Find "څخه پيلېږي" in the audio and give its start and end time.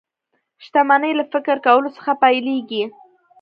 1.97-2.83